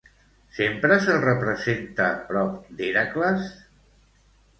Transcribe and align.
Sempre 0.59 0.95
se'l 1.03 1.19
representa 1.25 2.07
prop 2.31 2.73
d'Hèracles? 2.79 3.45